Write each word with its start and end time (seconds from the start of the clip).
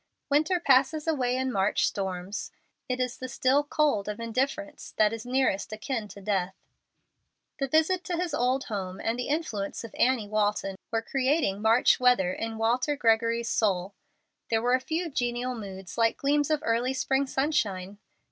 Winter 0.31 0.59
passes 0.59 1.07
away 1.07 1.37
in 1.37 1.51
March 1.51 1.85
storms. 1.85 2.51
It 2.89 2.99
is 2.99 3.17
the 3.19 3.29
still 3.29 3.63
cold 3.63 4.09
of 4.09 4.19
indifference 4.19 4.95
that 4.97 5.13
is 5.13 5.27
nearest 5.27 5.71
akin 5.71 6.07
to 6.07 6.19
death. 6.21 6.55
The 7.59 7.67
visit 7.67 8.03
to 8.05 8.17
his 8.17 8.33
old 8.33 8.63
home, 8.63 8.99
and 8.99 9.19
the 9.19 9.27
influence 9.27 9.83
of 9.83 9.93
Annie 9.95 10.27
Walton, 10.27 10.75
were 10.89 11.03
creating 11.03 11.61
March 11.61 11.99
weather 11.99 12.33
in 12.33 12.57
Walter 12.57 12.95
Gregory's 12.95 13.49
soul. 13.49 13.93
There 14.49 14.59
were 14.63 14.73
a 14.73 14.79
few 14.79 15.07
genial 15.07 15.53
moods 15.53 15.99
like 15.99 16.17
gleams 16.17 16.49
of 16.49 16.63
early 16.63 16.93
spring 16.93 17.27
sunshine. 17.27 17.99